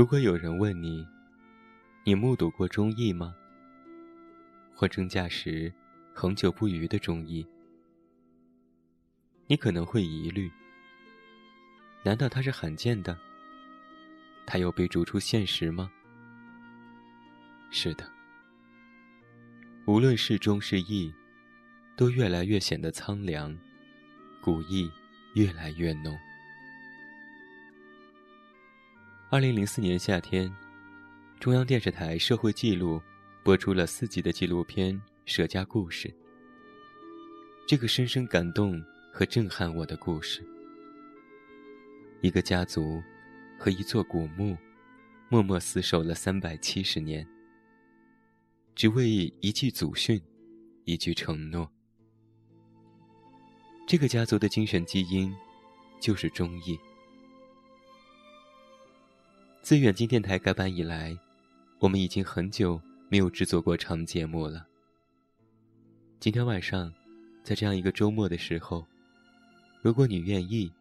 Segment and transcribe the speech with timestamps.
[0.00, 1.06] 如果有人问你，
[2.04, 3.34] 你目睹过忠义吗？
[4.74, 5.70] 或征驾时
[6.14, 7.46] 恒久不渝的忠义，
[9.46, 10.50] 你可能会疑虑：
[12.02, 13.14] 难道他是罕见的？
[14.46, 15.92] 他有被逐出现实吗？
[17.70, 18.10] 是的，
[19.84, 21.12] 无论是忠是义，
[21.94, 23.54] 都越来越显得苍凉，
[24.40, 24.90] 古意
[25.34, 26.18] 越来越浓。
[29.32, 30.52] 二零零四年夏天，
[31.38, 32.96] 中央电视台《社会记录》
[33.44, 34.92] 播出了四集的纪录片
[35.24, 36.08] 《舍家故事》。
[37.64, 40.44] 这个深深感动和震撼我的故事，
[42.22, 43.00] 一个家族
[43.56, 44.56] 和一座古墓，
[45.28, 47.24] 默默厮守了三百七十年，
[48.74, 50.20] 只为一句祖训，
[50.86, 51.70] 一句承诺。
[53.86, 55.32] 这个家族的精神基因，
[56.00, 56.76] 就是忠义。
[59.70, 61.16] 自远近电台改版以来，
[61.78, 64.66] 我们已经很久没有制作过长节目了。
[66.18, 66.92] 今天晚上，
[67.44, 68.84] 在这样一个周末的时候，
[69.80, 70.72] 如果你愿意，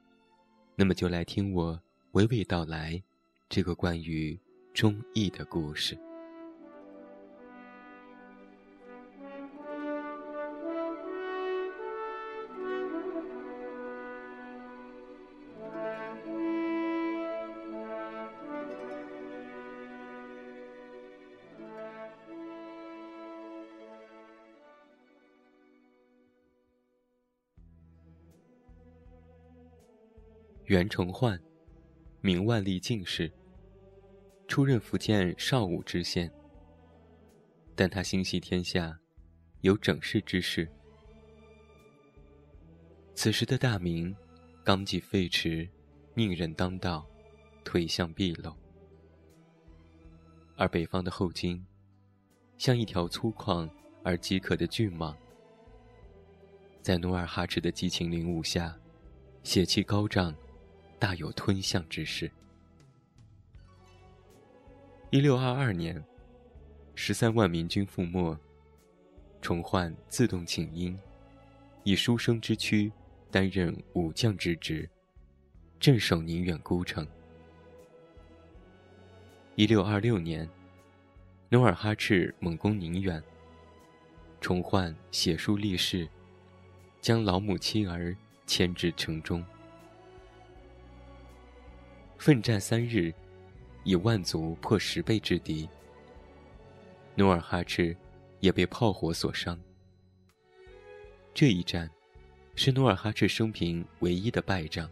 [0.75, 1.79] 那么就来听我
[2.13, 2.99] 娓娓道来
[3.47, 4.35] 这个关于
[4.73, 5.95] 忠义的故事。
[30.69, 31.41] 袁崇焕，
[32.21, 33.31] 名万历进士。
[34.47, 36.31] 出任福建邵武知县。
[37.75, 38.95] 但他心系天下，
[39.61, 40.69] 有整事之事。
[43.15, 44.15] 此时的大明，
[44.63, 45.67] 纲纪废弛，
[46.13, 47.03] 宁人当道，
[47.63, 48.53] 腿相毕露。
[50.55, 51.65] 而北方的后金，
[52.59, 53.67] 像一条粗犷
[54.03, 55.15] 而饥渴的巨蟒，
[56.83, 58.77] 在努尔哈赤的激情领舞下，
[59.41, 60.31] 血气高涨。
[60.99, 62.29] 大有吞象之势。
[65.09, 66.03] 一六二二年，
[66.93, 68.37] 十三万明军覆没，
[69.41, 70.99] 崇焕自动请缨，
[71.83, 72.91] 以书生之躯
[73.31, 74.87] 担任武将之职，
[75.79, 77.07] 镇守宁远孤城。
[79.55, 80.47] 一六二六年，
[81.49, 83.23] 努尔哈赤猛攻宁远，
[84.41, 86.07] 崇焕写书立誓，
[86.99, 88.15] 将老母妻儿
[88.45, 89.43] 牵至城中。
[92.19, 93.13] 奋战三日，
[93.85, 95.67] 以万卒破十倍之敌。
[97.15, 97.95] 努尔哈赤
[98.41, 99.57] 也被炮火所伤。
[101.33, 101.89] 这一战，
[102.55, 104.89] 是努尔哈赤生平唯一的败仗。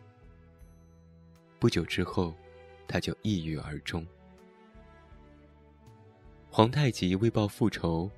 [1.59, 2.33] 不久之后，
[2.87, 4.07] 他就抑郁而终。
[6.49, 8.09] 皇太极为报复仇，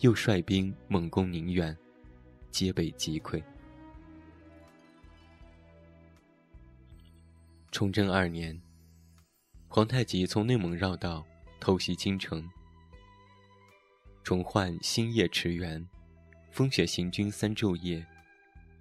[0.00, 1.76] 又率兵猛攻宁远，
[2.50, 3.40] 皆被击溃。
[7.70, 8.58] 崇祯二年，
[9.68, 11.24] 皇太极从内蒙绕道
[11.60, 12.48] 偷袭京城。
[14.24, 15.86] 崇焕星夜驰援，
[16.50, 18.04] 风雪行军三昼夜，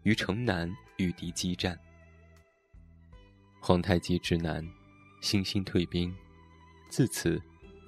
[0.04, 1.78] 于城南与敌激战。
[3.60, 4.66] 皇太极之难，
[5.22, 6.16] 悻悻退兵，
[6.90, 7.42] 自此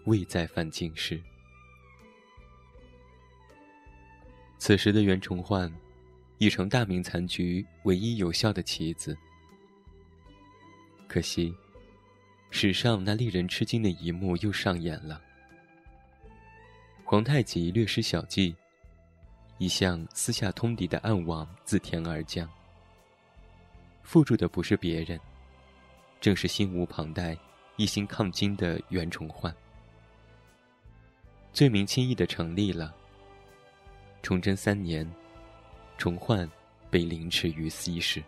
[0.06, 1.20] 未再犯京师。
[4.58, 5.74] 此时的袁崇焕，
[6.40, 9.18] 已成大明残局唯一有效的棋子。
[11.10, 11.52] 可惜，
[12.52, 15.20] 史上那令人吃惊的一幕又上演了。
[17.04, 18.56] 皇太极略施小计，
[19.58, 22.48] 一向私下通敌的暗网自天而降。
[24.04, 25.20] 附住的不是别人，
[26.22, 27.36] 正是心无旁贷、
[27.76, 29.52] 一心抗金的袁崇焕。
[31.52, 32.94] 罪名轻易的成立了。
[34.22, 35.12] 崇祯三年，
[35.98, 36.48] 崇焕
[36.92, 38.24] 被凌迟于西市。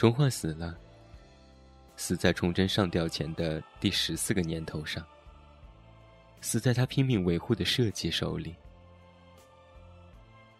[0.00, 0.74] 崇焕死了，
[1.94, 5.04] 死在崇祯上吊前的第十四个年头上，
[6.40, 8.54] 死在他拼命维护的社稷手里。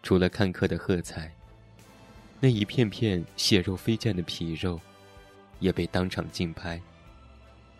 [0.03, 1.33] 除了看客的喝彩，
[2.39, 4.79] 那一片片血肉飞溅的皮肉，
[5.59, 6.79] 也被当场竞拍。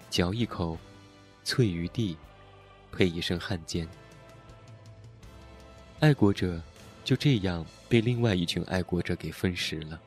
[0.09, 0.75] 嚼一口，
[1.43, 2.17] 脆于地，
[2.91, 3.87] 配一声汉奸。
[5.99, 6.59] 爱国者
[7.03, 10.01] 就这样被另外一群爱国者给分食了。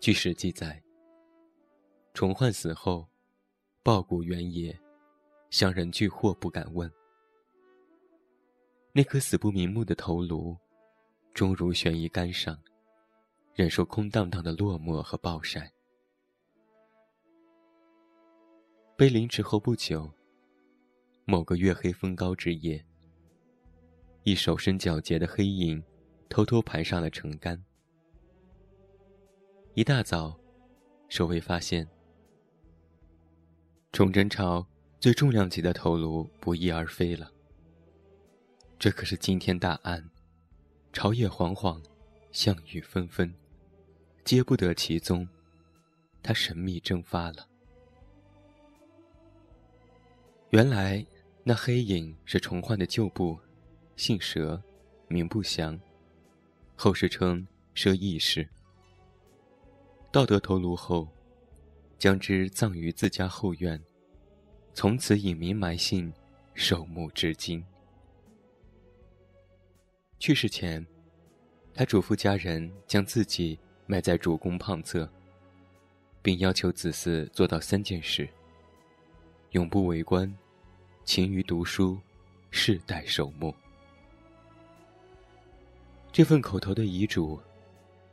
[0.00, 0.82] 据史记载，
[2.14, 3.06] 崇焕死后，
[3.82, 4.74] 抱骨原野，
[5.50, 6.90] 乡人俱惑不敢问。
[8.92, 10.56] 那颗死不瞑目的头颅，
[11.34, 12.58] 终如悬于杆上，
[13.54, 15.70] 忍受空荡荡的落寞和暴晒。
[18.96, 20.10] 被凌迟后不久，
[21.26, 22.82] 某个月黑风高之夜，
[24.22, 25.84] 一手身皎洁的黑影
[26.30, 27.62] 偷偷爬上了城杆。
[29.74, 30.36] 一大早，
[31.08, 31.88] 守卫发现
[33.92, 34.66] 崇祯朝
[34.98, 37.30] 最重量级的头颅不翼而飞了。
[38.80, 40.10] 这可是惊天大案，
[40.92, 41.80] 朝野惶惶，
[42.32, 43.32] 项羽纷纷，
[44.24, 45.26] 皆不得其踪。
[46.20, 47.46] 他神秘蒸发了。
[50.50, 51.06] 原来，
[51.44, 53.38] 那黑影是崇焕的旧部，
[53.94, 54.60] 姓佘，
[55.06, 55.80] 名不详，
[56.74, 58.48] 后世称佘义士。
[60.12, 61.06] 盗得头颅后，
[61.96, 63.80] 将之葬于自家后院，
[64.74, 66.12] 从此隐名埋姓，
[66.54, 67.64] 守墓至今。
[70.18, 70.84] 去世前，
[71.72, 75.08] 他嘱咐家人将自己埋在主公旁侧，
[76.20, 78.28] 并要求子嗣做到三件事。
[79.52, 80.32] 永不为官，
[81.04, 81.96] 勤于读书，
[82.50, 83.54] 世代守墓。
[86.10, 87.40] 这份口头的遗嘱，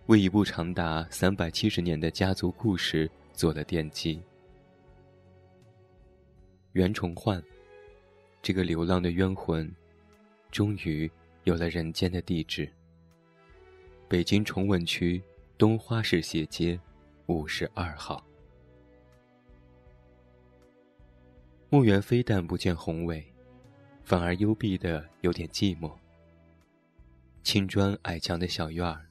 [0.07, 4.21] 为一部长达三百七十年的家族故事做了奠基。
[6.71, 7.43] 袁崇焕，
[8.41, 9.69] 这个流浪的冤魂，
[10.49, 11.11] 终于
[11.43, 12.71] 有了人间的地址。
[14.07, 15.21] 北京崇文区
[15.57, 16.79] 东花市斜街
[17.25, 18.25] 五十二号。
[21.69, 23.21] 墓园非但不见宏伟，
[24.05, 25.91] 反而幽闭的有点寂寞。
[27.43, 29.06] 青砖矮墙的小院儿，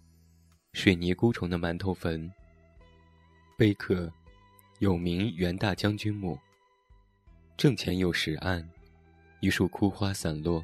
[0.76, 2.30] 水泥孤虫的馒头坟。
[3.56, 4.12] 碑刻，
[4.78, 6.38] 有名袁大将军墓。
[7.56, 8.68] 正前有石案，
[9.40, 10.62] 一束枯花散落。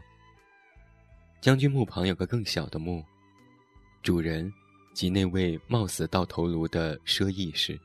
[1.41, 3.03] 将军墓旁有个更小的墓，
[4.03, 4.53] 主人
[4.93, 7.81] 即那位冒死盗头颅的佘义士。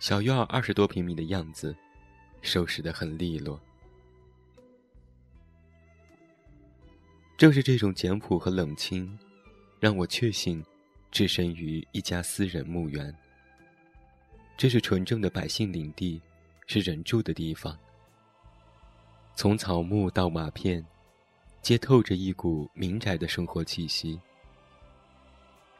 [0.00, 1.74] 小院二十多平米的样子。
[2.42, 3.56] 收拾得很利落。
[7.36, 9.16] 正是这种简朴和冷清，
[9.78, 10.60] 让我确信，
[11.12, 13.14] 置身于一家私人墓园。
[14.56, 16.20] 这是纯正的百姓领地，
[16.66, 17.78] 是人住的地方。
[19.36, 20.84] 从草木到瓦片，
[21.60, 24.20] 皆透着一股民宅的生活气息。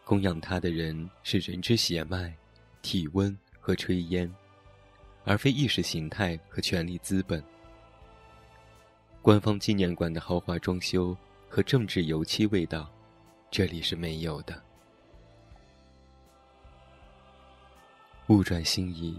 [0.05, 2.33] 供养他的人是人之血脉、
[2.81, 4.33] 体温和炊烟。
[5.25, 7.41] 而非意识形态和权力资本。
[9.23, 11.17] 官方纪念馆的豪华装修
[11.49, 12.91] 和政治油漆味道，
[13.49, 14.61] 这里是没有的。
[18.33, 19.15] 物转星移，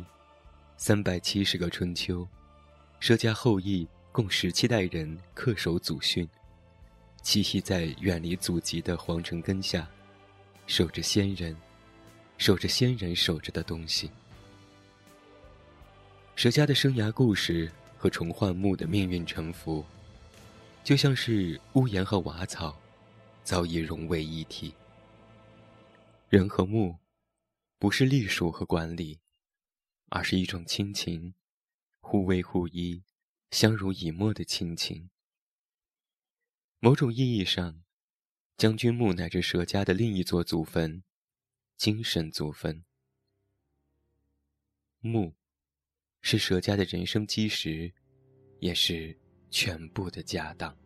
[0.75, 2.27] 三百七十个春秋，
[2.99, 6.27] 佘家后裔共十七代人恪守祖训，
[7.21, 9.87] 栖息在远离祖籍的皇城根下，
[10.65, 11.55] 守着先人，
[12.39, 14.09] 守着先人守着的东西。
[16.35, 19.85] 佘家的生涯故事和崇焕墓的命运沉浮，
[20.83, 22.75] 就像是屋檐和瓦草，
[23.43, 24.73] 早已融为一体。
[26.29, 26.95] 人和墓，
[27.83, 29.19] 不是隶属和管理，
[30.07, 31.35] 而是一种亲情，
[31.99, 33.03] 互为互依、
[33.51, 35.09] 相濡以沫的亲情。
[36.79, 37.83] 某种意义上，
[38.55, 41.03] 将军墓乃至佘家的另一座祖坟，
[41.75, 42.85] 精神祖坟。
[45.01, 45.35] 墓。
[46.21, 47.93] 是佘家的人生基石，
[48.61, 49.19] 也是
[49.51, 50.82] 全部的家当。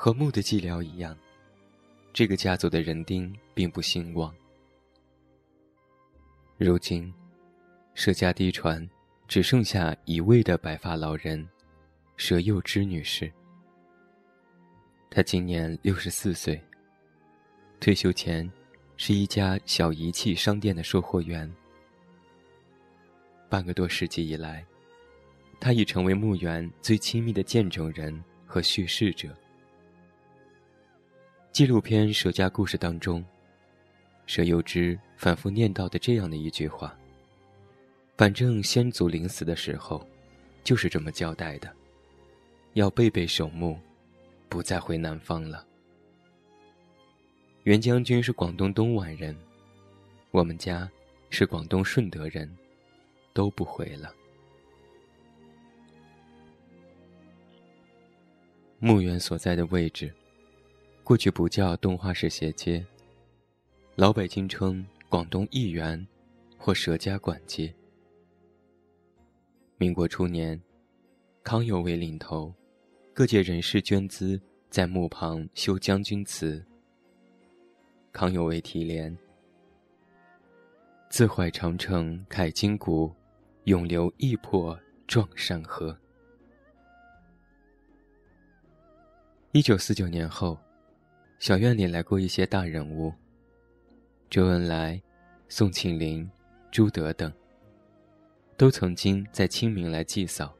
[0.00, 1.18] 和墓的寂寥一样，
[2.12, 4.32] 这个家族的人丁并不兴旺。
[6.56, 7.12] 如今，
[7.96, 8.88] 佘家嫡传
[9.26, 11.44] 只剩下一位的白发老人，
[12.16, 13.28] 佘幼芝女士。
[15.10, 16.62] 她今年六十四岁。
[17.80, 18.48] 退休前，
[18.96, 21.52] 是一家小仪器商店的售货员。
[23.48, 24.64] 半个多世纪以来，
[25.58, 29.36] 她已成为墓园最亲密的见证人和叙事者。
[31.58, 33.24] 纪录片《佘家故事》当中，
[34.28, 36.96] 佘幼芝反复念叨的这样的一句话
[38.16, 40.06] ：“反正先祖临死的时候，
[40.62, 41.68] 就是这么交代的，
[42.74, 43.76] 要背背守墓，
[44.48, 45.66] 不再回南方了。
[47.64, 49.36] 袁将军是广东东莞人，
[50.30, 50.88] 我们家
[51.28, 52.48] 是广东顺德人，
[53.32, 54.14] 都不回了。
[58.78, 60.14] 墓园所在的位置，
[61.08, 62.84] 过去不叫东华市斜街，
[63.96, 66.06] 老北京称广东义园，
[66.58, 67.74] 或佘家馆街。
[69.78, 70.60] 民国初年，
[71.42, 72.52] 康有为领头，
[73.14, 74.38] 各界人士捐资，
[74.68, 76.62] 在墓旁修将军祠。
[78.12, 79.16] 康有为题联
[81.08, 83.10] ：“自怀长城凯金谷，
[83.64, 85.98] 永留义魄壮山河。”
[89.52, 90.58] 一九四九年后，
[91.38, 93.12] 小院里来过一些大人物，
[94.28, 95.00] 周恩来、
[95.48, 96.28] 宋庆龄、
[96.72, 97.32] 朱德等。
[98.56, 100.52] 都曾经在清明来祭扫。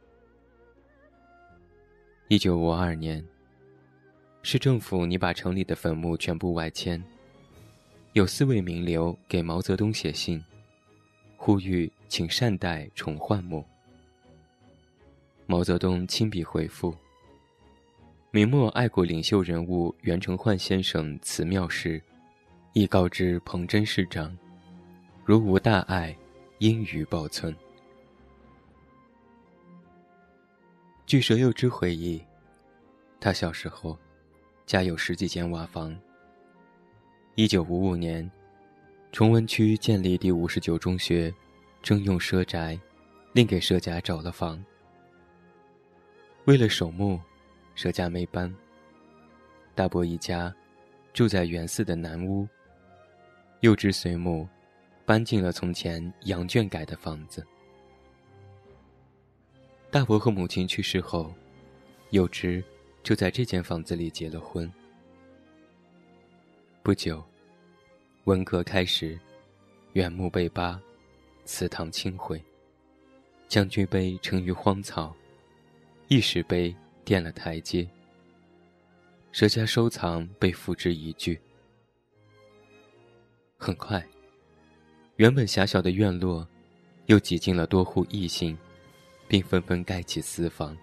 [2.28, 3.26] 一九五二年，
[4.44, 7.02] 市政府拟把城里的坟墓全部外迁，
[8.12, 10.40] 有四位名流给毛泽东写信，
[11.36, 13.64] 呼吁请善待重焕墓。
[15.46, 16.94] 毛泽东亲笔回复
[18.30, 22.02] ：“明末爱国领袖人物袁成焕先生祠庙事，
[22.74, 24.36] 亦告知彭真市长，
[25.24, 26.14] 如无大碍，
[26.58, 27.56] 应予保存。”
[31.06, 32.22] 据佘幼芝回忆，
[33.18, 33.98] 他小时候
[34.66, 35.98] 家有十几间瓦房。
[37.34, 38.30] 一九五五年，
[39.10, 41.32] 崇文区建立第五十九中学，
[41.82, 42.78] 征用佘宅，
[43.32, 44.62] 另给佘家找了房。
[46.44, 47.18] 为了守墓，
[47.78, 48.52] 佘家没搬。
[49.76, 50.52] 大伯一家
[51.12, 52.44] 住在原寺的南屋，
[53.60, 54.48] 幼芝随母
[55.06, 57.46] 搬进了从前羊圈改的房子。
[59.92, 61.32] 大伯和母亲去世后，
[62.10, 62.62] 幼芝
[63.04, 64.68] 就在这间房子里结了婚。
[66.82, 67.24] 不久，
[68.24, 69.16] 文革开始，
[69.92, 70.80] 原墓被扒，
[71.44, 72.42] 祠堂清毁，
[73.46, 75.14] 将军碑成于荒草，
[76.08, 76.74] 义士碑
[77.08, 77.88] 垫了台阶。
[79.32, 81.40] 佘家收藏被付之一炬。
[83.56, 84.06] 很快，
[85.16, 86.46] 原本狭小的院落，
[87.06, 88.54] 又挤进了多户异性。
[89.28, 90.74] 并纷纷盖起私房。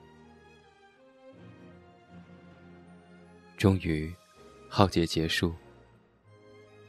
[3.57, 4.13] 终于，
[4.69, 5.51] 浩劫结束。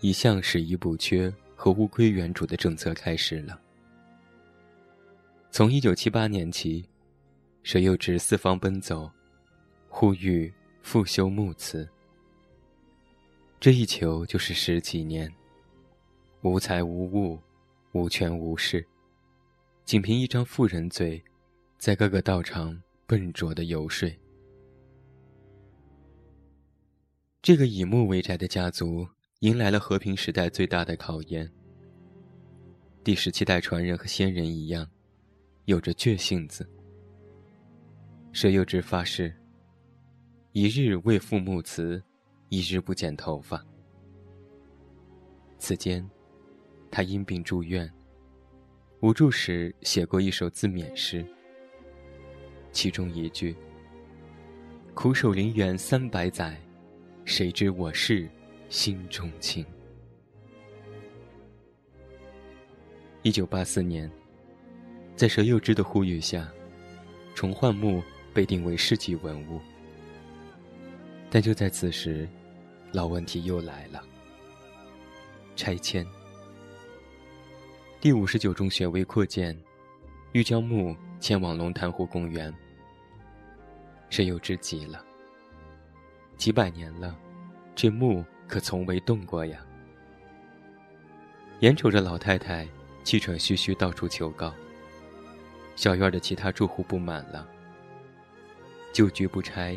[0.02, 3.58] 一向拾遗补缺和物归原主的政策开始了。
[5.50, 6.86] 从一九七八年起，
[7.64, 9.10] 佘幼芝四方奔走，
[9.98, 11.88] 呼吁复修墓祠。
[13.58, 15.34] 这一求就是十几年，
[16.42, 17.40] 无财无物，
[17.92, 18.86] 无权无势，
[19.86, 21.18] 仅凭一张妇人嘴。
[21.78, 24.14] 在各个道场笨拙的游说，
[27.40, 29.08] 这个以木为宅的家族
[29.40, 31.50] 迎来了和平时代最大的考验。
[33.02, 34.86] 第十七代传人和先人一样，
[35.64, 36.68] 有着倔性子。
[38.34, 39.34] 佘幼芝发誓：
[40.58, 42.02] 一日未赴墓辞，
[42.48, 43.62] 一日不剪头发。
[45.58, 46.08] 此间，
[46.90, 47.92] 他因病住院，
[49.00, 51.22] 无助时写过一首自勉诗。
[52.72, 53.54] 其中一句
[54.96, 56.58] ：“苦守陵园三百载，
[57.26, 58.26] 谁知我是
[58.70, 59.62] 心中情。”
[63.20, 64.10] 一九八四年，
[65.16, 66.50] 在佘幼芝的呼吁下，
[67.34, 69.60] 重焕墓被定为市级文物。
[71.30, 72.28] 但就在此时，
[72.92, 74.02] 老问题又来了：
[75.54, 76.06] 拆迁。
[78.00, 79.56] 第五十九中学为扩建，
[80.32, 82.54] 欲将墓迁往龙潭湖公园。
[84.08, 85.04] 谁又知急了？
[86.36, 87.16] 几百年了，
[87.74, 89.58] 这墓可从未动过呀！
[91.60, 92.68] 眼瞅着老太太
[93.02, 94.54] 气喘吁吁到处求告，
[95.74, 97.48] 小院的其他住户不满了。
[98.92, 99.76] 旧居不拆，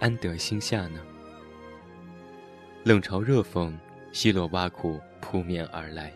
[0.00, 1.00] 安得心下呢？
[2.84, 3.76] 冷嘲热讽，
[4.12, 6.12] 奚落挖苦扑面而来。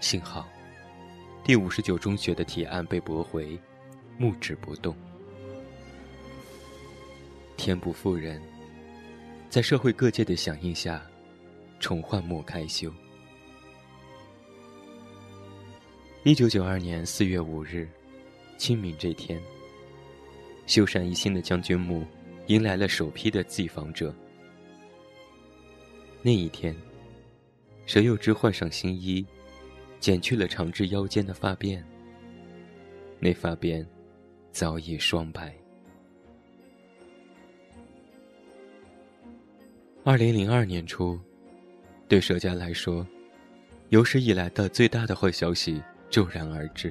[0.00, 0.48] 幸好，
[1.44, 3.60] 第五十九中学的提案被驳回，
[4.16, 4.96] 木止不动。
[7.56, 8.42] 天不负人，
[9.50, 11.00] 在社会各界的响应下，
[11.78, 12.90] 重焕莫开修。
[16.24, 17.86] 一九九二年四月五日，
[18.56, 19.42] 清明这天，
[20.72, 22.02] 修缮一新的将军墓
[22.46, 24.10] 迎来了首批的祭访者。
[26.22, 26.74] 那一天，
[27.86, 29.22] 佘幼芝换上新衣，
[30.00, 31.82] 剪去了长至腰间的发辫，
[33.20, 33.86] 那发辫
[34.50, 35.54] 早已霜白。
[40.04, 41.20] 二零零二年初，
[42.08, 43.06] 对佘家来说，
[43.90, 46.90] 有史以来的最大的坏消息骤然而至。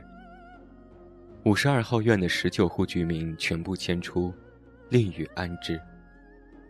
[1.44, 4.34] 五十二号院的十九户居民全部迁出，
[4.90, 5.82] 另予安置，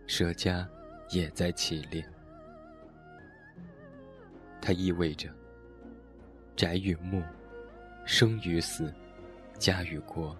[0.08, 0.68] 佘家
[1.10, 2.04] 也在其列。
[4.62, 5.30] 它意味着
[6.56, 7.22] 宅与墓，
[8.06, 8.94] 生与死，
[9.60, 10.38] 家与国。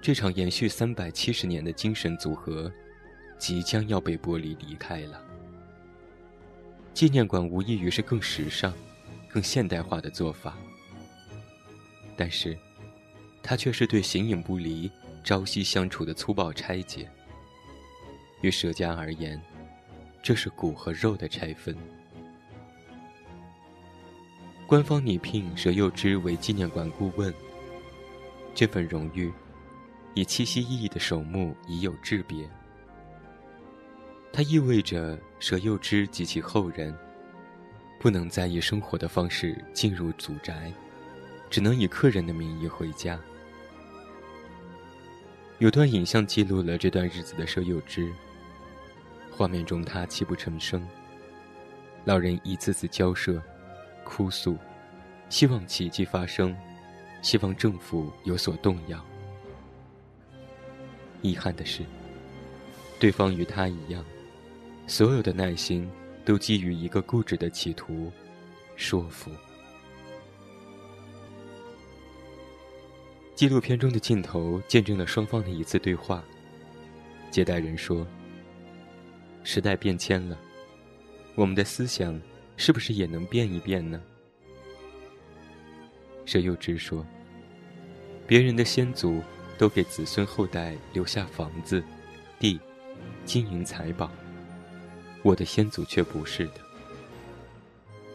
[0.00, 2.72] 这场延续三百七十年的精神组合。
[3.38, 5.22] 即将要被剥离离开了。
[6.94, 8.72] 纪念馆无异于是更时尚、
[9.28, 10.56] 更现代化的做法，
[12.16, 12.56] 但是，
[13.48, 14.90] 它却是对形影不离、
[15.22, 17.08] 朝夕相处的粗暴拆解。
[18.40, 19.40] 于佘家而言，
[20.20, 21.76] 这是骨和肉的拆分。
[24.66, 27.32] 官方拟聘佘幼芝为纪念馆顾问，
[28.52, 29.32] 这份荣誉，
[30.14, 32.50] 以七夕意义的守墓已有质别。
[34.32, 36.92] 它意味着佘幼芝及其后人，
[38.00, 40.72] 不能再以生活的方式进入祖宅，
[41.48, 43.16] 只能以客人的名义回家。
[45.58, 48.12] 有段影像记录了这段日子的佘幼芝。
[49.30, 50.86] 画面中，他泣不成声。
[52.04, 53.42] 老人一次次交涉、
[54.04, 54.58] 哭诉，
[55.30, 56.54] 希望奇迹发生，
[57.22, 59.02] 希望政府有所动摇。
[61.22, 61.82] 遗憾的是，
[63.00, 64.04] 对方与他一样。
[64.86, 65.90] 所有的耐心
[66.24, 68.12] 都基于一个固执的企图，
[68.76, 69.30] 说服。
[73.36, 76.24] 纪录片中的镜头见证了双方的一次对话。
[77.30, 78.06] 接待人说
[79.44, 80.38] ：“时代变迁了，
[81.34, 82.18] 我们的思想
[82.56, 84.00] 是不是也能变一变呢？”
[86.24, 87.06] 佘幼芝说
[88.26, 89.22] ：“别人的先祖
[89.58, 91.84] 都给子孙后代留下房子、
[92.38, 92.58] 地、
[93.26, 94.10] 金银财宝。”
[95.22, 96.54] 我的先祖却不是的。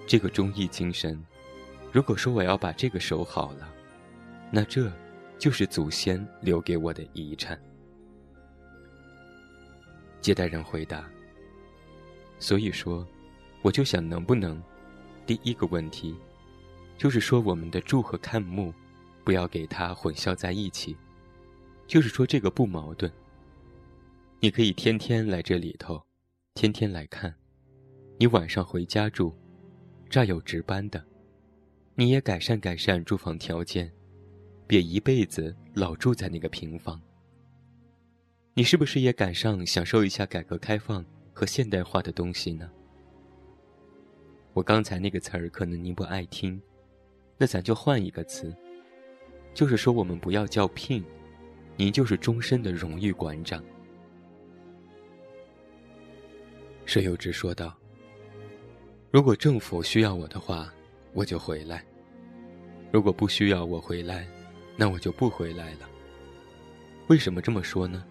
[0.08, 1.24] 这个忠义精神，
[1.92, 3.72] 如果说我要把这个守好了，
[4.50, 4.92] 那这
[5.42, 7.60] 就是祖先留给我的遗产。
[10.22, 11.10] 接待人回答
[12.38, 13.04] ：“所以说，
[13.64, 14.62] 我就想能不能，
[15.26, 16.16] 第一个问题，
[16.96, 18.72] 就是说我们的住和看墓，
[19.24, 20.96] 不要给它混淆在一起，
[21.88, 23.12] 就是说这个不矛盾。
[24.40, 26.00] 你可以天天来这里头。”
[26.54, 27.34] 天天来看，
[28.20, 29.36] 你晚上回家住，
[30.08, 31.04] 这儿有值班的，
[31.96, 33.92] 你也改善改善住房条件，
[34.72, 36.98] 别一辈子老住在那个平房。
[38.54, 42.72] 你是不是也赶上享受一下改革开放和现代化的东西呢？
[44.54, 46.58] 我刚才那个词儿可能您不爱听，
[47.38, 48.56] 那咱就换一个词，
[49.54, 51.04] 就是说我们不要叫聘，
[51.76, 53.62] 您就是终身的荣誉馆长。
[56.86, 57.78] 佘有志说道
[59.12, 60.74] ：“如果政府需要我的话，
[61.12, 61.82] 我就回来；
[62.90, 64.26] 如果不需要我回来，
[64.76, 65.90] 那我就不回来了。
[67.08, 68.04] 为什么这么说呢？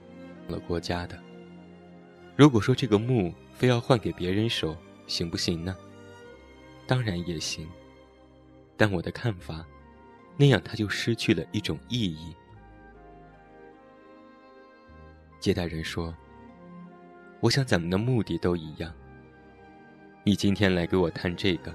[0.48, 1.18] 了国家的。
[2.36, 5.76] 如果说这个墓非要换给别人守，行不行呢？
[6.86, 7.68] 当然也行。
[8.76, 9.64] 但我的看法，
[10.36, 12.34] 那样它就失去了一种意义。”
[15.40, 16.14] 接待人说。
[17.40, 18.92] 我想咱们的目的都一样。
[20.24, 21.74] 你今天来给我谈这个，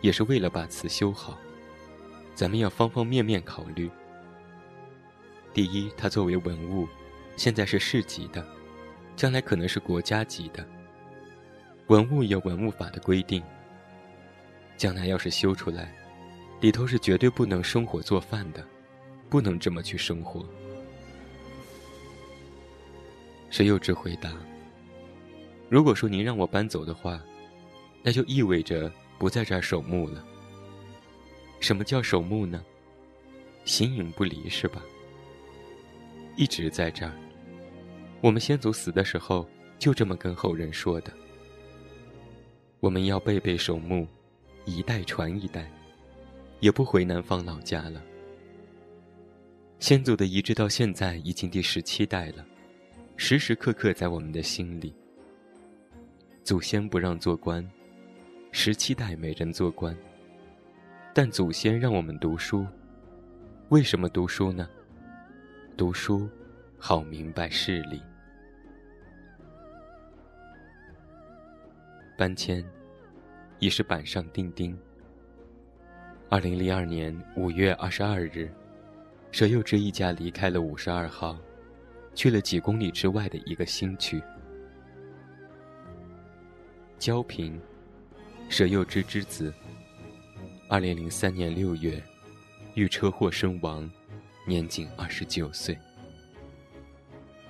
[0.00, 1.38] 也是为了把词修好。
[2.34, 3.88] 咱们要方方面面考虑。
[5.52, 6.86] 第一，它作为文物，
[7.36, 8.46] 现在是市级的，
[9.16, 10.64] 将来可能是国家级的。
[11.88, 13.42] 文物有文物法的规定。
[14.76, 15.92] 将来要是修出来，
[16.60, 18.66] 里头是绝对不能生火做饭的，
[19.28, 20.42] 不能这么去生活。
[23.50, 24.32] 谁又只回答？
[25.68, 27.20] 如果说您让我搬走的话，
[28.02, 30.24] 那就意味着不在这儿守墓了。
[31.60, 32.64] 什么叫守墓呢？
[33.66, 34.80] 形影不离是吧？
[36.40, 37.12] 一直在这儿。
[38.22, 39.46] 我们先祖死的时候
[39.78, 41.12] 就这么跟后人说的。
[42.80, 44.08] 我们要辈辈守墓，
[44.64, 45.70] 一代传一代，
[46.60, 48.02] 也不回南方老家了。
[49.80, 52.42] 先祖的遗志到现在已经第十七代了，
[53.18, 54.94] 时时刻刻在我们的心里。
[56.42, 57.70] 祖先不让做官，
[58.50, 59.94] 十七代没人做官。
[61.12, 62.66] 但祖先让我们读书，
[63.68, 64.66] 为什么读书呢？
[65.80, 66.28] 读书，
[66.78, 68.02] 好明白事理。
[72.18, 72.62] 搬迁，
[73.58, 74.78] 已是板上钉钉。
[76.28, 78.52] 二零零二年五月二十二日，
[79.32, 81.38] 佘幼芝一家离开了五十二号，
[82.14, 84.22] 去了几公里之外的一个新区。
[86.98, 87.58] 焦平，
[88.50, 89.50] 佘幼芝之子。
[90.68, 92.02] 二零零三年六月，
[92.74, 93.90] 遇车祸身亡，
[94.50, 95.78] 年仅二十九岁。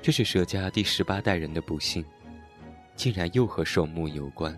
[0.02, 2.04] 这是佘家第十八代人的不幸，
[2.94, 4.54] 竟然又和守墓有关。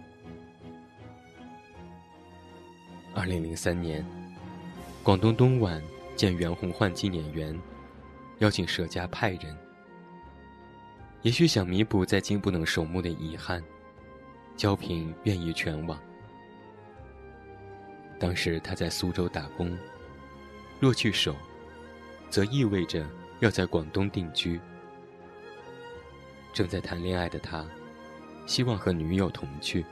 [3.14, 4.04] 二零零三年，
[5.04, 5.80] 广东东莞
[6.16, 7.56] 建袁弘焕纪念园，
[8.40, 9.56] 邀请佘家派人。
[11.22, 13.62] 也许想弥补在京不能守墓的遗憾，
[14.56, 15.96] 焦平愿意全往。
[18.18, 19.78] 当时他在苏州打工，
[20.80, 21.36] 若去守，
[22.32, 23.06] 则意味着
[23.40, 24.58] 要在广东定居。
[26.54, 27.62] 正在谈恋爱的他，
[28.46, 29.84] 希望和女友同去，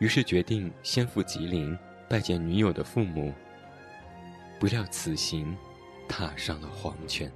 [0.00, 1.74] 于是决定先赴吉林。
[2.10, 3.32] 拜见女友的父母，
[4.58, 5.56] 不料此行
[6.08, 7.30] 踏上了黄泉。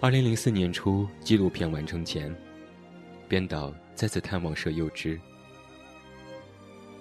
[0.00, 2.34] 二零零四年初，纪录片完成前，
[3.28, 5.18] 编导再次探望佘幼芝。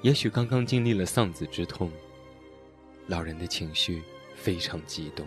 [0.04, 1.92] 也许刚刚经历了丧子之痛，
[3.08, 4.02] 老人的情绪
[4.36, 5.26] 非常激动。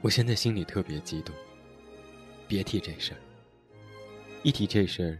[0.00, 1.34] 我现在心里特别激动，
[2.48, 3.20] 别提这事儿。
[4.42, 5.18] 一提这事儿，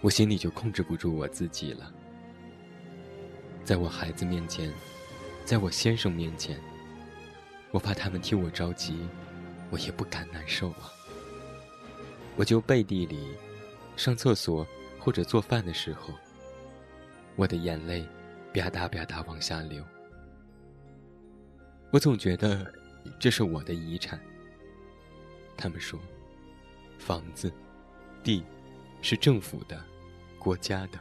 [0.00, 1.92] 我心里就控制不住我自己了。
[3.64, 4.72] 在我孩子面前，
[5.44, 6.58] 在我先生面前，
[7.70, 9.06] 我怕他们替我着急，
[9.70, 10.90] 我也不敢难受啊。
[12.36, 13.18] 我就背地里，
[13.96, 14.66] 上厕所
[14.98, 16.14] 或者做饭的时候，
[17.36, 18.06] 我的眼泪
[18.54, 19.84] 吧嗒吧嗒往下流。
[21.90, 22.72] 我总觉得
[23.18, 24.20] 这是我的遗产。
[25.56, 25.98] 他们说，
[26.98, 27.52] 房子、
[28.22, 28.42] 地。
[29.04, 29.84] 是政府的，
[30.38, 30.98] 国家的。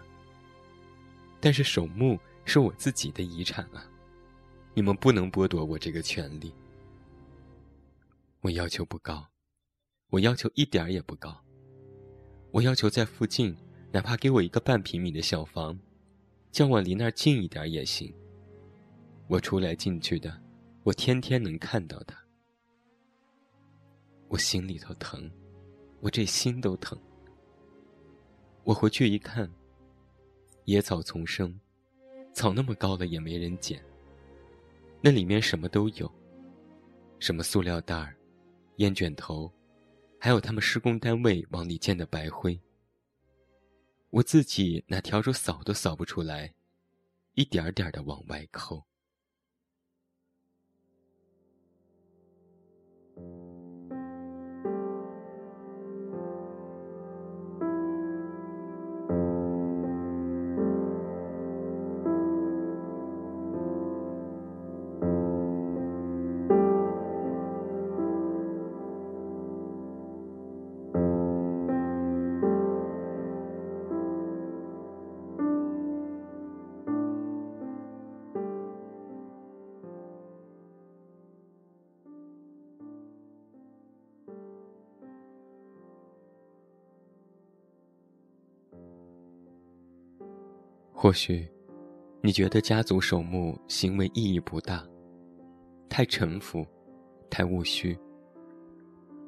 [1.40, 3.86] 但是守墓是我自己的遗产啊！
[4.74, 6.52] 你们不能剥夺我这个权利。
[8.40, 9.28] 我要求不高，
[10.10, 11.40] 我要求一点儿也不高。
[12.50, 13.56] 我要求在附近，
[13.92, 15.78] 哪怕给我一个半平米的小房，
[16.52, 18.14] 叫我离那儿近一点也行。
[19.28, 20.40] 我出来进去的，
[20.84, 22.18] 我天天能看到他。
[24.28, 25.32] 我心里头疼，
[26.02, 26.98] 我这心都疼。
[28.64, 29.50] 我回去一看，
[30.66, 31.58] 野草丛生，
[32.34, 33.82] 草那么高了也没人捡。
[35.02, 36.12] 那里面什么都有，
[37.20, 38.16] 什么塑料袋儿、
[38.78, 39.52] 烟卷头，
[40.20, 42.60] 还有他们施工单位往里溅的白灰。
[44.12, 46.54] 我自己拿笤帚扫都扫不出来，
[47.34, 48.86] 一点点的往外抠。
[91.02, 91.50] 或许，
[92.22, 94.88] 你觉得家族守墓行为意义不大，
[95.90, 96.64] 太沉浮，
[97.28, 97.98] 太务虚。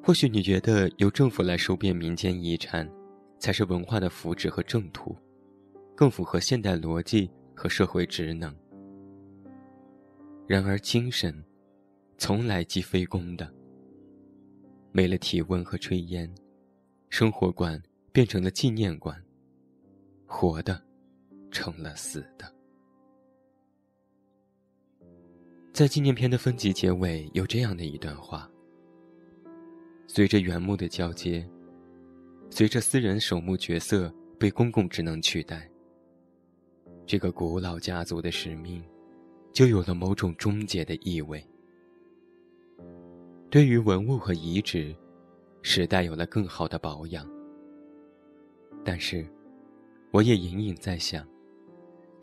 [0.00, 2.88] 或许你觉得由政府来收编民间遗产，
[3.40, 5.16] 才是文化的福祉和正途，
[5.96, 8.54] 更符合现代逻辑和社会职能。
[10.46, 11.44] 然而，精神，
[12.18, 13.52] 从来即非公的。
[14.92, 16.32] 没了体温和炊烟，
[17.10, 17.82] 生活馆
[18.12, 19.20] 变成了纪念馆。
[20.24, 20.80] 活的。
[21.54, 22.52] 成了死的。
[25.72, 28.50] 在纪念片的分级结尾有这样的一段话：
[30.06, 31.48] 随着原木的交接，
[32.50, 35.70] 随着私人守墓角色被公共职能取代，
[37.06, 38.84] 这个古老家族的使命
[39.52, 41.44] 就有了某种终结的意味。
[43.50, 44.94] 对于文物和遗址，
[45.62, 47.28] 时代有了更好的保养，
[48.84, 49.26] 但是，
[50.12, 51.26] 我也隐隐在想。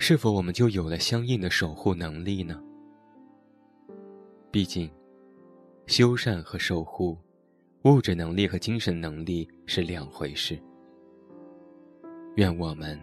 [0.03, 2.59] 是否我们就有了相应的守护能力呢？
[4.49, 4.89] 毕竟，
[5.85, 7.15] 修缮和守护，
[7.83, 10.59] 物质能力和精神能力是两回事。
[12.35, 12.99] 愿我们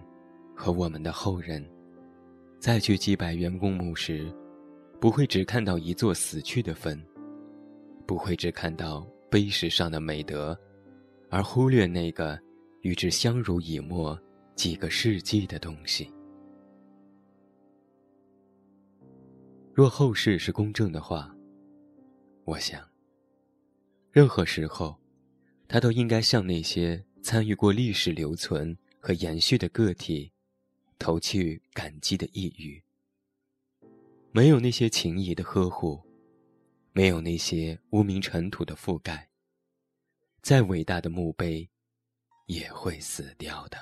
[0.56, 1.64] 和我们的后人，
[2.58, 4.28] 再去祭拜员工墓时，
[5.00, 7.00] 不会只看到一座死去的坟，
[8.08, 10.58] 不会只看到碑石上的美德，
[11.30, 12.37] 而忽略那个
[12.82, 14.20] 与之相濡以沫、
[14.56, 16.12] 几个世纪的东西。
[19.79, 21.33] 若后世是公正的话，
[22.43, 22.85] 我想，
[24.11, 24.99] 任何时候，
[25.69, 30.33] 他都应该向那些参与过历史留存和延续的个体，
[30.99, 32.83] 投去感激的意语。
[34.33, 36.03] 没有那些情谊的呵护，
[36.93, 39.29] 没有那些无名尘土的覆盖，
[40.43, 41.71] 再伟大的墓碑，
[42.47, 43.79] 也会死掉的。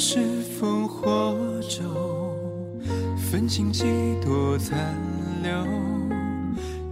[0.00, 1.36] 是烽火
[1.68, 1.82] 中，
[3.16, 3.82] 焚尽几
[4.24, 4.96] 多残
[5.42, 5.50] 留。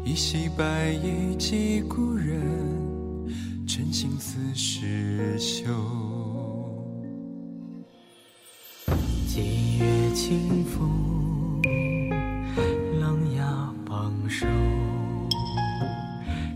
[0.05, 2.40] 一袭白衣寄故人，
[3.64, 5.64] 真心似是休。
[9.29, 11.62] 几月清风，
[13.01, 13.38] 琅琊
[13.88, 14.49] 榜首。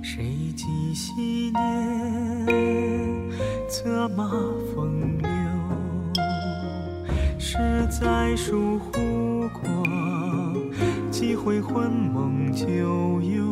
[0.03, 3.31] 谁记昔年，
[3.69, 4.29] 策马
[8.01, 9.69] 十载疏忽过，
[11.11, 12.67] 几回魂梦旧
[13.21, 13.45] 游。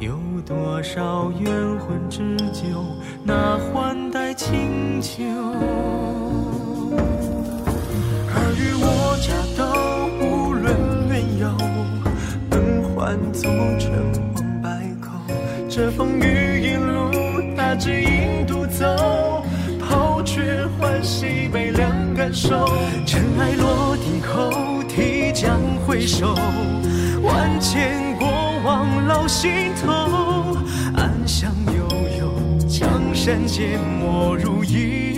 [0.00, 2.64] 有多少冤魂之酒
[3.22, 5.22] 那换代清酒？
[8.34, 9.62] 尔虞我诈都
[10.24, 10.74] 无论
[11.10, 11.54] 缘由，
[12.48, 13.92] 本换作尘。
[15.68, 17.10] 这风雨一路，
[17.56, 19.42] 大只影独走，
[19.80, 21.71] 抛却欢喜悲
[23.04, 26.34] 尘埃落定后，提将回首，
[27.22, 28.26] 万千过
[28.64, 29.50] 往烙心
[29.84, 30.56] 头。
[30.96, 31.86] 暗香悠
[32.18, 35.11] 悠，江山皆没如一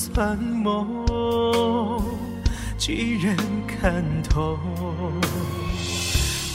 [0.00, 1.04] 算梦，
[2.78, 3.36] 几人
[3.66, 4.58] 看透？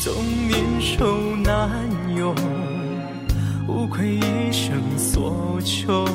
[0.02, 0.16] 纵
[0.48, 1.06] 年少
[1.44, 2.36] 难用，
[3.68, 6.08] 无愧一生所求。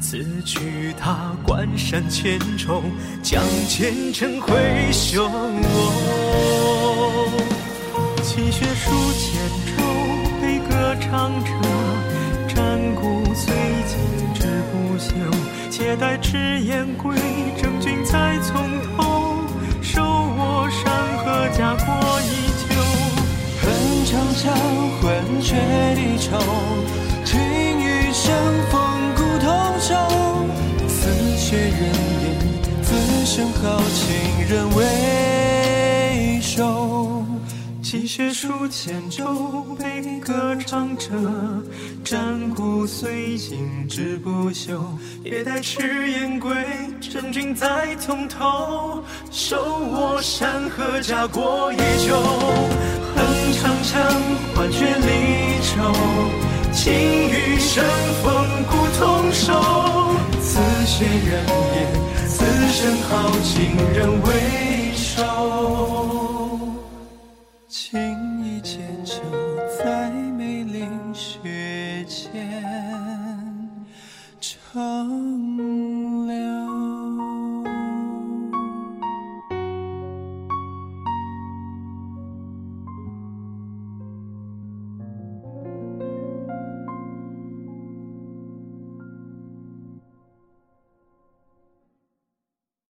[0.00, 2.82] 此去踏关山千重，
[3.22, 4.50] 将前尘挥
[4.90, 5.30] 袖。
[8.24, 9.84] 泣血书千愁，
[10.42, 11.52] 悲歌唱彻，
[12.52, 13.54] 战鼓虽
[13.86, 13.94] 尽
[14.34, 14.40] 志
[14.72, 15.14] 不休。
[15.80, 17.16] 且待赤焰归，
[17.56, 19.38] 征君再从头。
[19.80, 22.76] 手握山河，家国依旧。
[23.62, 23.64] 恨
[24.04, 24.52] 长枪，
[25.00, 25.56] 换却
[25.94, 26.36] 离愁。
[27.24, 27.40] 情
[27.80, 28.30] 与生，
[28.70, 28.78] 风
[29.16, 29.48] 骨同
[29.80, 29.96] 守。
[30.86, 31.72] 似血人
[32.24, 32.36] 言，
[32.82, 36.89] 此生豪情人未收。
[37.90, 41.08] 泣血书千愁，悲歌唱着，
[42.04, 44.80] 战鼓虽尽志不休。
[45.24, 46.54] 也待赤焰归，
[47.00, 49.02] 征君再从头。
[49.32, 52.14] 手握山河，家国依旧。
[53.12, 54.00] 恨长枪，
[54.54, 55.92] 换却离愁。
[56.72, 57.84] 情与生，
[58.22, 60.14] 风骨同守。
[60.40, 61.90] 此血人言，
[62.28, 66.29] 此生豪情人未收。